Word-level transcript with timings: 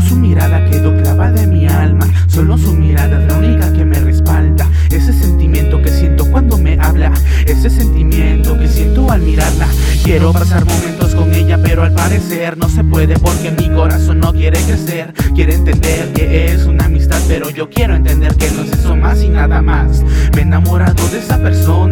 su 0.00 0.16
mirada 0.16 0.64
quedó 0.70 0.96
clavada 0.96 1.42
en 1.42 1.50
mi 1.50 1.66
alma. 1.66 2.06
Solo 2.28 2.56
su 2.56 2.72
mirada 2.72 3.20
es 3.20 3.28
la 3.28 3.38
única 3.38 3.72
que 3.74 3.84
me 3.84 4.00
respalda. 4.00 4.66
Ese 4.90 5.12
sentimiento 5.12 5.82
que 5.82 5.90
siento 5.90 6.30
cuando 6.30 6.56
me 6.56 6.78
habla. 6.80 7.12
Ese 7.46 7.68
sentimiento 7.68 8.58
que 8.58 8.68
siento 8.68 9.10
al 9.10 9.20
mirarla. 9.20 9.68
Quiero 10.02 10.32
pasar 10.32 10.64
momentos 10.64 11.14
con 11.14 11.34
ella, 11.34 11.58
pero 11.62 11.82
al 11.82 11.92
parecer 11.92 12.56
no 12.56 12.70
se 12.70 12.84
puede 12.84 13.18
porque 13.18 13.50
mi 13.50 13.68
corazón 13.68 14.20
no 14.20 14.32
quiere 14.32 14.58
crecer. 14.60 15.12
Quiere 15.34 15.54
entender 15.54 16.10
que 16.14 16.54
es 16.54 16.64
una 16.64 16.86
amistad, 16.86 17.20
pero 17.28 17.50
yo 17.50 17.68
quiero 17.68 17.94
entender 17.94 18.34
que 18.36 18.50
no 18.52 18.62
es 18.62 18.72
eso 18.72 18.96
más 18.96 19.22
y 19.22 19.28
nada 19.28 19.60
más. 19.60 20.02
Me 20.34 20.38
he 20.38 20.42
enamorado 20.42 21.06
de 21.08 21.18
esa 21.18 21.38
persona. 21.38 21.85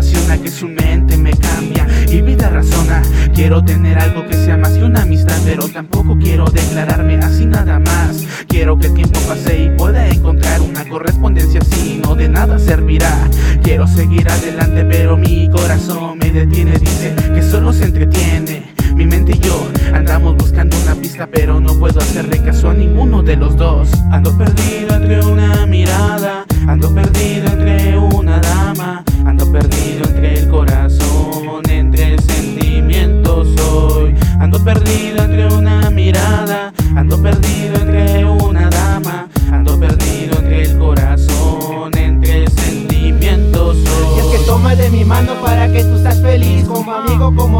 Que 0.00 0.50
su 0.50 0.66
mente 0.66 1.18
me 1.18 1.30
cambia 1.32 1.86
y 2.08 2.22
vida 2.22 2.48
razona. 2.48 3.02
Quiero 3.34 3.62
tener 3.62 3.98
algo 3.98 4.26
que 4.26 4.34
sea 4.34 4.56
más 4.56 4.72
que 4.72 4.84
una 4.84 5.02
amistad, 5.02 5.36
pero 5.44 5.68
tampoco 5.68 6.16
quiero 6.16 6.46
declararme 6.46 7.16
así 7.16 7.44
nada 7.44 7.78
más. 7.78 8.24
Quiero 8.48 8.78
que 8.78 8.86
el 8.86 8.94
tiempo 8.94 9.20
pase 9.28 9.64
y 9.64 9.68
pueda 9.76 10.08
encontrar 10.08 10.62
una 10.62 10.88
correspondencia 10.88 11.60
así, 11.60 12.00
no 12.02 12.14
de 12.14 12.30
nada 12.30 12.58
servirá. 12.58 13.28
Quiero 13.62 13.86
seguir 13.86 14.26
adelante, 14.30 14.86
pero 14.86 15.18
mi 15.18 15.50
corazón 15.50 16.16
me 16.18 16.30
detiene, 16.30 16.78
dice 16.78 17.14
que 17.34 17.42
solo 17.42 17.70
se 17.74 17.84
entretiene. 17.84 18.72
Mi 18.94 19.04
mente 19.04 19.32
y 19.32 19.38
yo 19.38 19.68
andamos 19.92 20.34
buscando 20.36 20.76
una 20.82 20.94
pista, 20.94 21.28
pero 21.30 21.60
no 21.60 21.78
puedo 21.78 22.00
hacerle 22.00 22.38
caso 22.42 22.70
a 22.70 22.74
ninguno 22.74 23.22
de 23.22 23.36
los 23.36 23.54
dos. 23.56 23.90
Ando 24.10 24.36
perdido 24.36 24.94
entre 24.94 25.24
una 25.26 25.66
mirada, 25.66 26.46
ando 26.66 26.94
perdido 26.94 27.49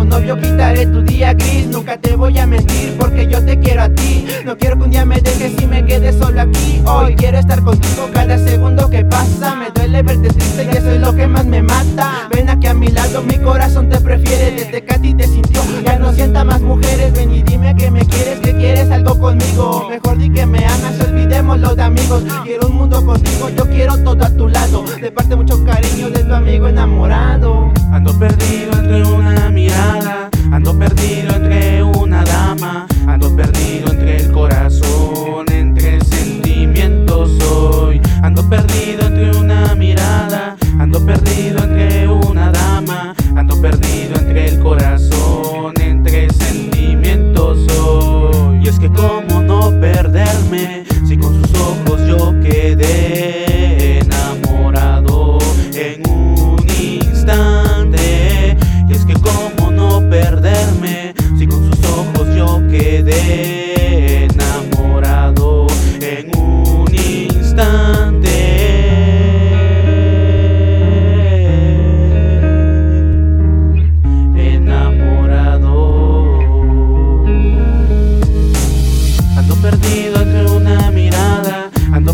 novio 0.08 0.36
quitaré 0.36 0.86
tu 0.86 1.02
día 1.02 1.34
gris. 1.34 1.66
Nunca 1.66 1.96
te 1.96 2.16
voy 2.16 2.38
a 2.38 2.46
mentir 2.46 2.96
porque 2.98 3.26
yo 3.26 3.44
te 3.44 3.58
quiero 3.58 3.82
a 3.82 3.88
ti. 3.88 4.26
No 4.44 4.56
quiero 4.56 4.76
que 4.76 4.82
un 4.84 4.90
día 4.90 5.04
me 5.04 5.20
dejes 5.20 5.52
y 5.60 5.66
me 5.66 5.84
quedes 5.84 6.16
solo 6.16 6.40
aquí. 6.40 6.82
Hoy 6.86 7.14
quiero 7.14 7.38
estar 7.38 7.62
contigo 7.62 8.08
cada 8.12 8.38
segundo 8.38 8.88
que 8.88 9.04
pasa. 9.04 9.54
Me 9.56 9.70
duele 9.70 10.02
verte 10.02 10.28
triste 10.28 10.68
y 10.72 10.76
eso 10.76 10.90
es 10.90 11.00
lo 11.00 11.14
que 11.14 11.26
más 11.26 11.46
me 11.46 11.62
mata. 11.62 12.28
Ven 12.34 12.48
aquí 12.48 12.66
a 12.66 12.74
mi 12.74 12.88
lado, 12.88 13.22
mi 13.22 13.38
corazón 13.38 13.88
te 13.88 14.00
prefiere. 14.00 14.52
Desde 14.52 14.84
que 14.84 14.94
a 14.94 14.98
ti 14.98 15.14
te 15.14 15.26
sintió, 15.26 15.62
ya 15.84 15.98
no 15.98 16.12
sienta 16.12 16.44
más 16.44 16.60
mujeres. 16.60 17.12
Ven 17.12 17.32
y 17.32 17.42
dime 17.42 17.74
que 17.76 17.90
me 17.90 18.04
quieres, 18.06 18.40
que 18.40 18.54
quieres 18.54 18.90
algo 18.90 19.18
conmigo. 19.18 19.88
Mejor 19.88 20.18
di 20.18 20.30
que 20.30 20.46
me 20.46 20.64
amas, 20.64 21.00
olvidémoslo 21.06 21.74
de 21.74 21.82
amigos. 21.82 22.22
Quiero 22.44 22.68
un 22.68 22.76
mundo 22.76 23.04
contigo, 23.04 23.48
yo 23.50 23.68
quiero 23.68 23.96
todo 23.98 24.24
a 24.24 24.30
tu 24.30 24.48
lado. 24.48 24.84
De 25.00 25.10
parte 25.10 25.36
mucho 25.36 25.64
cariño 25.64 26.10
de 26.10 26.24
tu 26.24 26.34
amigo 26.34 26.68
enamorado 26.68 27.49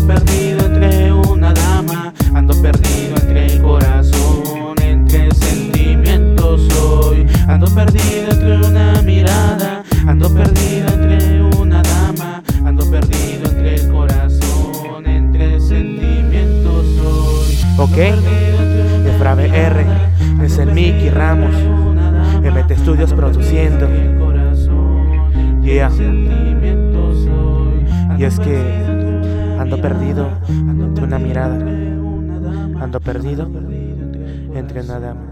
perdido 0.07 0.65
entre 0.65 1.11
una 1.11 1.53
dama, 1.53 2.13
ando 2.33 2.59
perdido 2.61 3.17
entre 3.17 3.45
el 3.47 3.61
corazón, 3.61 4.73
entre 4.81 5.29
sentimientos 5.35 6.61
hoy. 6.75 7.27
Ando 7.47 7.67
perdido 7.75 8.31
entre 8.31 8.57
una 8.57 9.01
mirada, 9.01 9.83
ando 10.07 10.33
perdido 10.33 10.87
entre 10.93 11.43
una 11.59 11.81
dama, 11.83 12.41
ando 12.65 12.89
perdido 12.89 13.49
entre 13.49 13.75
el 13.75 13.91
corazón, 13.91 15.05
entre 15.05 15.59
sentimientos 15.59 16.85
hoy. 16.99 17.57
Ok, 17.77 17.97
Efrabe 19.13 19.49
R, 19.49 19.85
es 20.41 20.57
el 20.57 20.71
Mickey 20.71 21.09
Ramos, 21.09 21.53
MT 22.41 22.77
Studios 22.77 23.13
produciendo. 23.13 23.89
Yeah. 25.61 25.91
Y 28.17 28.23
es 28.23 28.39
que 28.39 28.86
ando 29.59 29.81
perdido 29.81 30.29
entre 30.49 31.03
una 31.03 31.19
mirada, 31.19 31.55
ando 31.55 32.99
perdido 32.99 33.49
entre 34.53 34.81
una 34.81 34.99
dama. 34.99 35.26